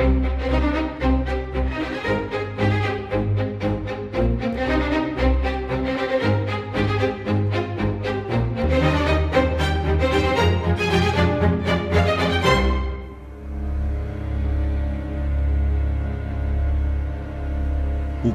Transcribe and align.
O 0.00 0.49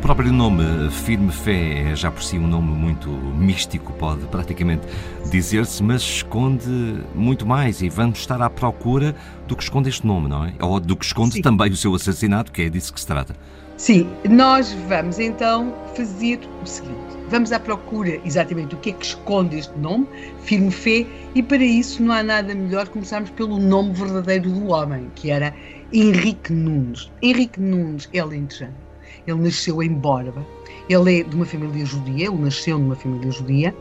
próprio 0.05 0.31
nome 0.31 0.63
Firme 0.91 1.31
Fé 1.31 1.89
é 1.89 1.95
já 1.95 2.11
por 2.11 2.21
si 2.21 2.37
um 2.37 2.45
nome 2.45 2.71
muito 2.71 3.09
místico, 3.09 3.91
pode 3.93 4.23
praticamente 4.27 4.83
dizer-se, 5.31 5.81
mas 5.81 6.03
esconde 6.03 6.69
muito 7.15 7.43
mais 7.43 7.81
e 7.81 7.89
vamos 7.89 8.19
estar 8.19 8.39
à 8.39 8.47
procura 8.47 9.15
do 9.47 9.55
que 9.55 9.63
esconde 9.63 9.89
este 9.89 10.05
nome, 10.05 10.29
não 10.29 10.45
é? 10.45 10.53
Ou 10.61 10.79
do 10.79 10.95
que 10.95 11.03
esconde 11.03 11.33
Sim. 11.33 11.41
também 11.41 11.71
o 11.71 11.75
seu 11.75 11.95
assassinato, 11.95 12.51
que 12.51 12.61
é 12.61 12.69
disso 12.69 12.93
que 12.93 12.99
se 12.99 13.07
trata. 13.07 13.35
Sim, 13.77 14.07
nós 14.29 14.77
vamos 14.87 15.17
então 15.17 15.73
fazer 15.95 16.39
o 16.61 16.67
seguinte: 16.67 17.17
vamos 17.31 17.51
à 17.51 17.59
procura 17.59 18.21
exatamente 18.23 18.75
do 18.75 18.77
que 18.77 18.91
é 18.91 18.93
que 18.93 19.05
esconde 19.07 19.57
este 19.57 19.75
nome, 19.79 20.07
Firme 20.43 20.69
Fé, 20.69 21.07
e 21.33 21.41
para 21.41 21.63
isso 21.63 22.03
não 22.03 22.13
há 22.13 22.21
nada 22.21 22.53
melhor 22.53 22.87
começarmos 22.89 23.31
pelo 23.31 23.57
nome 23.57 23.91
verdadeiro 23.93 24.51
do 24.51 24.67
homem, 24.67 25.09
que 25.15 25.31
era 25.31 25.51
Henrique 25.91 26.53
Nunes. 26.53 27.11
Henrique 27.23 27.59
Nunes 27.59 28.07
é 28.13 28.23
lentejano 28.23 28.85
ele 29.27 29.41
nasceu 29.41 29.81
em 29.81 29.93
Borba. 29.93 30.45
Ele 30.89 31.21
é 31.21 31.23
de 31.23 31.35
uma 31.35 31.45
família 31.45 31.85
judia, 31.85 32.27
ele 32.27 32.37
nasceu 32.37 32.77
numa 32.77 32.95
família 32.95 33.31
judia 33.31 33.75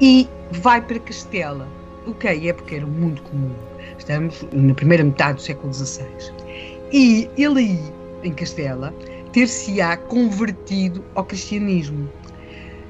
e 0.00 0.28
vai 0.50 0.80
para 0.80 0.98
Castela. 0.98 1.68
O 2.06 2.14
que 2.14 2.26
é 2.26 2.52
porque 2.52 2.76
era 2.76 2.86
muito 2.86 3.22
comum. 3.22 3.54
Estamos 3.98 4.46
na 4.52 4.74
primeira 4.74 5.04
metade 5.04 5.34
do 5.34 5.42
século 5.42 5.72
XVI. 5.72 6.06
E 6.92 7.28
ele 7.36 7.58
aí, 7.60 7.92
em 8.24 8.32
Castela, 8.32 8.94
ter-se-á 9.32 9.96
convertido 9.96 11.04
ao 11.14 11.24
cristianismo. 11.24 12.10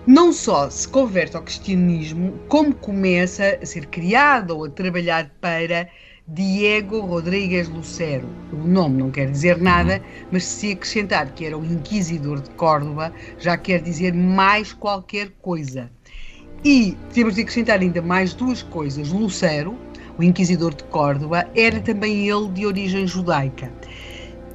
Não 0.06 0.32
só 0.32 0.70
se 0.70 0.88
converte 0.88 1.36
ao 1.36 1.42
cristianismo, 1.42 2.32
como 2.48 2.74
começa 2.74 3.58
a 3.60 3.66
ser 3.66 3.86
criado 3.86 4.56
ou 4.56 4.64
a 4.64 4.70
trabalhar 4.70 5.30
para 5.40 5.88
Diego 6.30 7.00
Rodrigues 7.00 7.70
Lucero. 7.70 8.28
O 8.52 8.68
nome 8.68 8.98
não 8.98 9.10
quer 9.10 9.30
dizer 9.30 9.56
nada, 9.56 10.02
mas 10.30 10.44
se 10.44 10.72
acrescentar 10.72 11.32
que 11.32 11.46
era 11.46 11.56
o 11.56 11.64
Inquisidor 11.64 12.42
de 12.42 12.50
Córdoba, 12.50 13.10
já 13.38 13.56
quer 13.56 13.80
dizer 13.80 14.12
mais 14.12 14.74
qualquer 14.74 15.30
coisa. 15.40 15.90
E 16.62 16.94
temos 17.14 17.36
de 17.36 17.40
acrescentar 17.40 17.80
ainda 17.80 18.02
mais 18.02 18.34
duas 18.34 18.62
coisas. 18.62 19.10
Lucero, 19.10 19.74
o 20.18 20.22
Inquisidor 20.22 20.74
de 20.74 20.84
Córdoba, 20.84 21.48
era 21.56 21.80
também 21.80 22.28
ele 22.28 22.48
de 22.48 22.66
origem 22.66 23.06
judaica. 23.06 23.72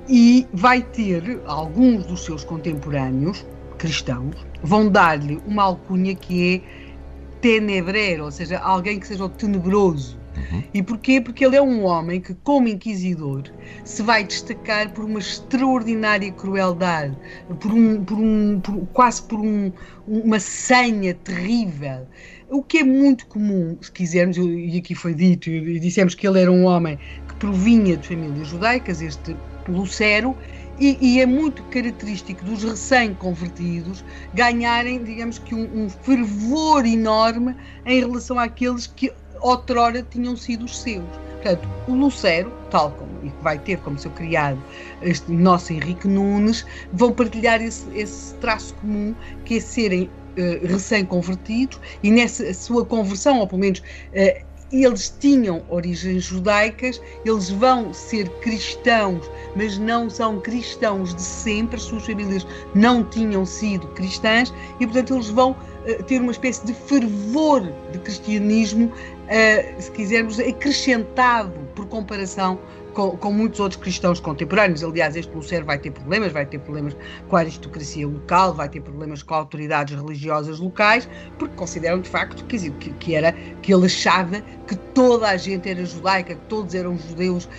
E 0.08 0.46
vai 0.54 0.84
ter 0.84 1.42
alguns 1.48 2.06
dos 2.06 2.24
seus 2.24 2.44
contemporâneos, 2.44 3.44
cristãos, 3.80 4.36
vão 4.62 4.92
dar-lhe 4.92 5.42
uma 5.48 5.64
alcunha 5.64 6.14
que 6.14 6.56
é 6.56 7.40
tenebreiro, 7.42 8.26
ou 8.26 8.32
seja, 8.32 8.60
alguém 8.60 9.00
que 9.00 9.08
seja 9.08 9.26
o 9.26 9.30
tenebroso 9.30 10.22
Uhum. 10.36 10.64
E 10.74 10.82
porquê? 10.82 11.22
Porque 11.22 11.46
ele 11.46 11.56
é 11.56 11.62
um 11.62 11.84
homem 11.84 12.20
que, 12.20 12.34
como 12.34 12.68
inquisidor, 12.68 13.44
se 13.84 14.02
vai 14.02 14.24
destacar 14.24 14.92
por 14.92 15.06
uma 15.06 15.20
extraordinária 15.20 16.32
crueldade, 16.32 17.16
por 17.60 17.72
um, 17.72 18.04
por 18.04 18.18
um, 18.18 18.60
por, 18.60 18.86
quase 18.88 19.22
por 19.24 19.40
um, 19.40 19.72
uma 20.08 20.40
senha 20.40 21.14
terrível. 21.14 22.08
O 22.50 22.62
que 22.62 22.80
é 22.80 22.84
muito 22.84 23.26
comum, 23.28 23.78
se 23.82 23.92
quisermos, 23.92 24.38
e 24.38 24.78
aqui 24.78 24.94
foi 24.94 25.14
dito, 25.14 25.50
e 25.50 25.80
dissemos 25.80 26.14
que 26.14 26.28
ele 26.28 26.42
era 26.42 26.52
um 26.52 26.66
homem 26.66 27.00
que 27.28 27.36
provinha 27.36 27.98
de 27.98 28.08
famílias 28.08 28.48
judaicas, 28.48 29.02
este 29.02 29.36
Lucero, 29.68 30.36
e, 30.80 30.98
e, 31.00 31.22
é 31.22 31.26
muito 31.26 31.62
característico 31.66 32.44
dos 32.46 32.64
recém-convertidos 32.64 34.04
ganharem, 34.34 35.04
digamos 35.04 35.38
que, 35.38 35.54
um, 35.54 35.86
um, 35.86 35.90
fervor 35.90 36.84
enorme 36.86 37.56
em 37.86 38.00
relação 38.00 38.40
àqueles 38.40 38.88
que 38.88 39.14
outrora 39.44 40.02
tinham 40.04 40.36
sido 40.36 40.66
os 40.66 40.80
seus. 40.80 41.06
Portanto, 41.34 41.68
o 41.88 41.94
Lucero, 41.94 42.52
tal 42.72 42.92
como 42.92 43.12
e 43.24 43.30
que 43.30 43.44
vai 43.44 43.60
ter 43.60 43.78
como 43.80 43.98
seu 43.98 44.12
criado 44.12 44.62
este 45.02 45.32
nosso 45.32 45.74
Henrique 45.74 46.08
Nunes, 46.08 46.66
vão 46.92 47.12
partilhar 47.12 47.62
esse, 47.62 47.86
esse 47.98 48.34
traço 48.36 48.74
comum 48.76 49.14
que 49.46 49.58
é 49.58 49.60
serem 49.60 50.04
uh, 50.04 50.68
recém-convertidos 50.68 51.80
e 52.02 52.12
nessa 52.12 52.54
sua 52.54 52.86
conversão, 52.86 53.40
ou 53.40 53.48
pelo 53.48 53.62
menos 53.62 53.80
uh, 53.80 54.53
eles 54.82 55.16
tinham 55.20 55.62
origens 55.70 56.24
judaicas, 56.24 57.00
eles 57.24 57.50
vão 57.50 57.94
ser 57.94 58.28
cristãos, 58.40 59.30
mas 59.56 59.78
não 59.78 60.10
são 60.10 60.40
cristãos 60.40 61.14
de 61.14 61.22
sempre, 61.22 61.76
as 61.76 61.84
suas 61.84 62.06
famílias 62.06 62.48
não 62.74 63.04
tinham 63.04 63.46
sido 63.46 63.88
cristãs 63.90 64.52
e, 64.80 64.86
portanto, 64.88 65.14
eles 65.14 65.30
vão 65.30 65.52
uh, 65.52 66.04
ter 66.04 66.20
uma 66.20 66.32
espécie 66.32 66.66
de 66.66 66.74
fervor 66.74 67.62
de 67.92 68.00
cristianismo 68.00 68.86
uh, 68.88 69.82
se 69.82 69.92
quisermos, 69.92 70.40
acrescentado 70.40 71.54
por 71.76 71.86
comparação 71.88 72.60
com, 72.94 73.18
com, 73.18 73.32
muitos 73.32 73.60
outros 73.60 73.82
cristãos 73.82 74.20
contemporâneos. 74.20 74.84
Aliás, 74.84 75.16
este 75.16 75.34
Lucero 75.36 75.66
vai 75.66 75.78
ter 75.78 75.92
problemas, 75.92 76.32
vai 76.32 76.46
ter 76.46 76.60
problemas 76.60 76.96
com 77.28 77.36
a 77.36 77.40
aristocracia 77.40 78.08
local, 78.08 78.54
vai 78.54 78.70
ter 78.70 78.82
problemas 78.82 79.24
com 79.24 79.34
autoridades 79.34 79.96
religiosas 79.96 80.60
locais, 80.60 81.08
porque 81.38 81.56
consideram 81.56 82.02
de 82.02 82.10
facto 82.10 82.46
que, 82.46 82.70
que, 82.72 82.90
que 82.94 83.16
era 83.16 83.32
que 83.62 83.74
ele 83.74 83.86
achava 83.86 84.42
que 84.68 84.76
toda 84.94 85.30
a 85.30 85.38
gente 85.38 85.70
era 85.70 85.84
judaica, 85.86 86.36
que 86.36 86.46
todos 86.48 86.74
eram 86.74 86.98
judeus 86.98 87.46
uh, 87.46 87.50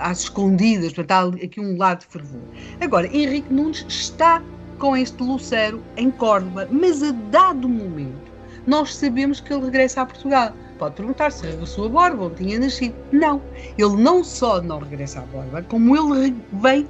às 0.00 0.20
escondidas. 0.20 0.92
Portanto, 0.92 1.38
há 1.40 1.44
aqui 1.44 1.60
um 1.60 1.76
lado 1.76 2.00
de 2.00 2.06
fervor. 2.06 2.42
Agora, 2.80 3.06
Henrique 3.06 3.52
Nunes 3.52 3.84
está 3.88 4.42
com 4.78 4.96
este 4.96 5.22
Lucero 5.22 5.82
em 5.96 6.10
Córdoba, 6.10 6.68
mas 6.70 7.02
a 7.02 7.12
dado 7.30 7.68
momento 7.68 8.32
nós 8.66 8.94
sabemos 8.94 9.40
que 9.40 9.52
ele 9.52 9.64
regressa 9.66 10.02
a 10.02 10.06
Portugal. 10.06 10.52
Pode 10.78 10.96
perguntar 10.96 11.30
se 11.30 11.46
regressou 11.46 11.86
a 11.86 11.88
Borba, 11.88 12.24
onde 12.24 12.36
tinha 12.36 12.58
nascido. 12.58 12.94
Não. 13.12 13.40
Ele 13.78 13.96
não 13.96 14.24
só 14.24 14.60
não 14.60 14.78
regressa 14.78 15.20
a 15.20 15.22
Borba, 15.22 15.62
como 15.62 15.96
ele 15.96 16.34
vem 16.52 16.86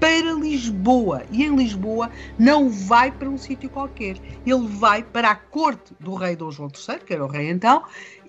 para 0.00 0.32
Lisboa. 0.32 1.22
E 1.30 1.44
em 1.44 1.56
Lisboa 1.56 2.10
não 2.38 2.70
vai 2.70 3.10
para 3.10 3.28
um 3.28 3.38
sítio 3.38 3.68
qualquer. 3.70 4.16
Ele 4.46 4.66
vai 4.66 5.02
para 5.02 5.30
a 5.30 5.36
corte 5.36 5.94
do 6.00 6.14
rei 6.14 6.36
Dom 6.36 6.50
João 6.50 6.68
III, 6.68 6.98
que 7.00 7.12
era 7.12 7.24
o 7.24 7.28
rei 7.28 7.50
então, 7.50 7.82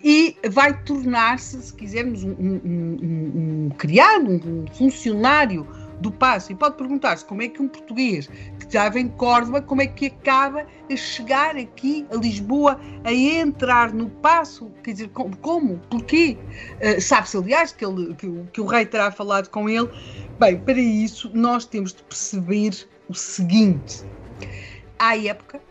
e 0.04 0.36
vai 0.50 0.74
tornar-se, 0.84 1.62
se 1.62 1.74
quisermos, 1.74 2.24
um, 2.24 2.32
um, 2.32 2.62
um, 2.64 3.66
um 3.66 3.70
criado, 3.78 4.30
um 4.30 4.66
funcionário 4.74 5.68
do 6.00 6.12
passo. 6.12 6.52
E 6.52 6.56
pode 6.56 6.76
perguntar-se 6.76 7.26
como 7.26 7.42
é 7.42 7.48
que 7.48 7.62
um 7.62 7.68
português 7.68 8.28
que 8.28 8.66
estava 8.66 9.00
em 9.00 9.08
Córdoba, 9.08 9.62
como 9.62 9.82
é 9.82 9.88
que 9.88 10.08
acaba 10.08 10.66
a 10.92 10.96
chegar 10.96 11.56
aqui 11.56 12.06
a 12.12 12.16
Lisboa, 12.16 12.80
a 13.04 13.14
entrar 13.14 13.94
no 13.94 14.10
passo? 14.10 14.72
Quer 14.84 14.94
dizer, 14.94 15.10
como? 15.10 15.36
como 15.38 15.78
porquê? 15.90 16.38
Uh, 16.82 17.02
Sabe-se, 17.02 17.38
aliás, 17.38 17.72
que, 17.72 17.86
ele, 17.86 18.14
que, 18.16 18.32
que 18.54 18.62
o 18.62 18.66
rei 18.66 18.86
terá 18.86 19.12
falado 19.12 19.50
com 19.50 19.70
ele. 19.70 19.90
Bem, 20.40 20.60
para 20.60 20.80
isso 20.80 21.30
nós 21.34 21.66
temos 21.66 21.94
de 21.94 22.04
perceber 22.04 22.88
o 23.08 23.14
seguinte. 23.14 24.04
À 24.98 25.18
época, 25.18 25.62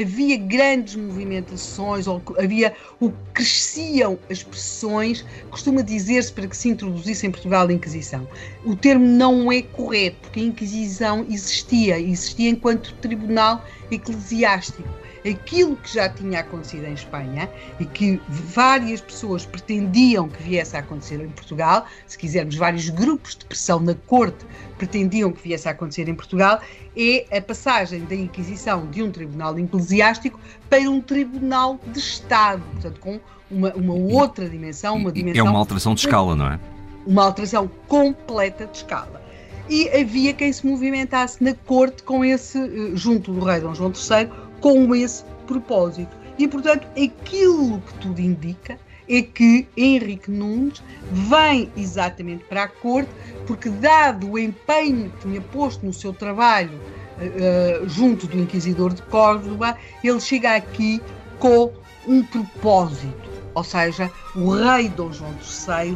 havia 0.00 0.36
grandes 0.36 0.96
movimentações, 0.96 2.06
ou 2.06 2.22
havia 2.38 2.74
o 3.00 3.10
cresciam 3.32 4.18
as 4.30 4.42
pressões, 4.42 5.24
costuma 5.50 5.82
dizer-se 5.82 6.32
para 6.32 6.46
que 6.46 6.56
se 6.56 6.68
introduzisse 6.68 7.26
em 7.26 7.30
Portugal 7.30 7.66
a 7.66 7.72
Inquisição. 7.72 8.26
O 8.64 8.76
termo 8.76 9.06
não 9.06 9.50
é 9.50 9.62
correto, 9.62 10.16
porque 10.22 10.40
a 10.40 10.44
Inquisição 10.44 11.26
existia, 11.28 11.98
existia 11.98 12.50
enquanto 12.50 12.94
tribunal 12.94 13.64
eclesiástico 13.90 14.88
aquilo 15.28 15.76
que 15.76 15.94
já 15.94 16.08
tinha 16.08 16.40
acontecido 16.40 16.86
em 16.86 16.94
Espanha 16.94 17.48
e 17.78 17.86
que 17.86 18.20
várias 18.28 19.00
pessoas 19.00 19.46
pretendiam 19.46 20.28
que 20.28 20.42
viesse 20.42 20.76
a 20.76 20.80
acontecer 20.80 21.20
em 21.20 21.28
Portugal, 21.28 21.86
se 22.06 22.18
quisermos, 22.18 22.56
vários 22.56 22.88
grupos 22.88 23.36
de 23.36 23.44
pressão 23.44 23.80
na 23.80 23.94
corte 23.94 24.44
pretendiam 24.76 25.30
que 25.30 25.42
viesse 25.42 25.68
a 25.68 25.70
acontecer 25.70 26.08
em 26.08 26.14
Portugal, 26.14 26.60
é 26.96 27.36
a 27.36 27.40
passagem 27.40 28.04
da 28.04 28.14
Inquisição 28.14 28.86
de 28.86 29.02
um 29.02 29.10
tribunal 29.10 29.58
eclesiástico 29.58 30.40
para 30.68 30.90
um 30.90 31.00
tribunal 31.00 31.78
de 31.86 31.98
Estado, 31.98 32.62
portanto, 32.72 33.00
com 33.00 33.20
uma, 33.50 33.72
uma 33.74 33.94
outra 33.94 34.48
dimensão, 34.48 34.96
uma 34.96 35.12
dimensão. 35.12 35.46
É 35.46 35.48
uma 35.48 35.58
alteração 35.58 35.94
de 35.94 36.00
escala, 36.00 36.34
não 36.34 36.46
é? 36.46 36.58
Uma 37.06 37.24
alteração 37.24 37.70
completa 37.86 38.66
de 38.66 38.78
escala 38.78 39.22
e 39.68 39.88
havia 39.90 40.32
quem 40.32 40.52
se 40.52 40.66
movimentasse 40.66 41.42
na 41.42 41.54
corte 41.54 42.02
com 42.02 42.24
esse, 42.24 42.58
eh, 42.58 42.90
junto 42.94 43.32
do 43.32 43.44
rei 43.44 43.60
Dom 43.60 43.74
João 43.74 43.90
III, 43.90 44.28
com 44.62 44.94
esse 44.94 45.24
propósito. 45.46 46.16
E, 46.38 46.48
portanto, 46.48 46.86
aquilo 46.96 47.80
que 47.80 47.94
tudo 47.98 48.20
indica 48.20 48.78
é 49.08 49.20
que 49.20 49.68
Henrique 49.76 50.30
Nunes 50.30 50.82
vem 51.10 51.70
exatamente 51.76 52.44
para 52.44 52.62
a 52.62 52.68
corte, 52.68 53.10
porque, 53.46 53.68
dado 53.68 54.30
o 54.30 54.38
empenho 54.38 55.10
que 55.10 55.28
tinha 55.28 55.40
posto 55.40 55.84
no 55.84 55.92
seu 55.92 56.14
trabalho 56.14 56.80
uh, 57.18 57.88
junto 57.88 58.26
do 58.26 58.38
Inquisidor 58.38 58.94
de 58.94 59.02
Córdoba, 59.02 59.76
ele 60.02 60.20
chega 60.20 60.54
aqui 60.54 61.02
com 61.38 61.70
um 62.06 62.22
propósito. 62.22 63.30
Ou 63.54 63.64
seja, 63.64 64.10
o 64.34 64.50
rei 64.50 64.88
Dom 64.88 65.12
João 65.12 65.34
III 65.34 65.94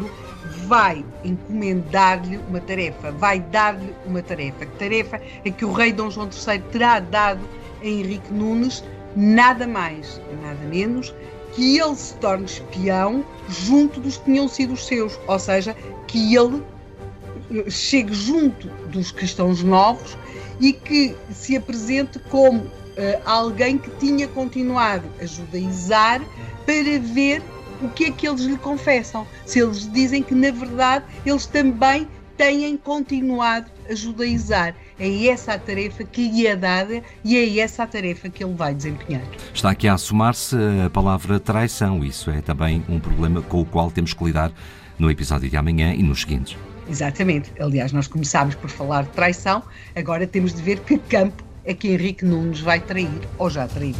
vai 0.66 1.02
encomendar-lhe 1.24 2.38
uma 2.48 2.60
tarefa, 2.60 3.10
vai 3.12 3.40
dar-lhe 3.40 3.94
uma 4.04 4.20
tarefa. 4.20 4.66
Que 4.66 4.76
tarefa 4.76 5.20
é 5.42 5.50
que 5.50 5.64
o 5.64 5.72
rei 5.72 5.92
Dom 5.92 6.10
João 6.10 6.28
III 6.28 6.58
terá 6.70 7.00
dado 7.00 7.40
Henrique 7.88 8.32
Nunes? 8.32 8.84
Nada 9.14 9.66
mais, 9.66 10.20
nada 10.42 10.64
menos 10.66 11.14
que 11.56 11.78
ele 11.78 11.96
se 11.96 12.14
torne 12.16 12.44
espião 12.44 13.24
junto 13.48 13.98
dos 13.98 14.18
que 14.18 14.24
tinham 14.24 14.46
sido 14.46 14.74
os 14.74 14.86
seus, 14.86 15.18
ou 15.26 15.38
seja, 15.38 15.74
que 16.06 16.34
ele 16.34 16.62
eh, 17.50 17.70
chegue 17.70 18.12
junto 18.12 18.68
dos 18.88 19.10
cristãos 19.10 19.62
novos 19.62 20.16
e 20.60 20.72
que 20.72 21.16
se 21.32 21.56
apresente 21.56 22.18
como 22.30 22.60
uh, 22.60 22.70
alguém 23.24 23.78
que 23.78 23.90
tinha 23.98 24.28
continuado 24.28 25.08
a 25.20 25.24
judaizar 25.24 26.20
para 26.66 26.98
ver 27.00 27.42
o 27.80 27.88
que 27.88 28.06
é 28.06 28.10
que 28.10 28.28
eles 28.28 28.42
lhe 28.42 28.56
confessam. 28.58 29.26
Se 29.44 29.60
eles 29.60 29.90
dizem 29.92 30.22
que, 30.22 30.34
na 30.34 30.50
verdade, 30.50 31.04
eles 31.24 31.46
também 31.46 32.08
têm 32.36 32.76
continuado 32.76 33.70
a 33.88 33.94
judaizar. 33.94 34.74
É 34.98 35.26
essa 35.26 35.52
a 35.54 35.58
tarefa 35.58 36.04
que 36.04 36.28
lhe 36.28 36.46
é 36.46 36.56
dada 36.56 37.02
e 37.22 37.36
é 37.36 37.58
essa 37.58 37.82
a 37.82 37.86
tarefa 37.86 38.28
que 38.30 38.42
ele 38.42 38.54
vai 38.54 38.74
desempenhar. 38.74 39.22
Está 39.52 39.70
aqui 39.70 39.86
a 39.86 39.94
assomar-se 39.94 40.56
a 40.84 40.88
palavra 40.88 41.38
traição. 41.38 42.02
Isso 42.02 42.30
é 42.30 42.40
também 42.40 42.82
um 42.88 42.98
problema 42.98 43.42
com 43.42 43.60
o 43.60 43.64
qual 43.64 43.90
temos 43.90 44.14
que 44.14 44.24
lidar 44.24 44.50
no 44.98 45.10
episódio 45.10 45.50
de 45.50 45.56
amanhã 45.56 45.92
e 45.92 46.02
nos 46.02 46.22
seguintes. 46.22 46.56
Exatamente. 46.88 47.52
Aliás, 47.60 47.92
nós 47.92 48.06
começámos 48.06 48.54
por 48.54 48.70
falar 48.70 49.02
de 49.02 49.10
traição, 49.10 49.62
agora 49.94 50.26
temos 50.26 50.54
de 50.54 50.62
ver 50.62 50.80
que 50.80 50.96
campo 50.98 51.44
é 51.64 51.74
que 51.74 51.88
Henrique 51.88 52.24
Nunes 52.24 52.60
vai 52.60 52.80
trair 52.80 53.10
ou 53.38 53.50
já 53.50 53.66
traiu. 53.66 53.94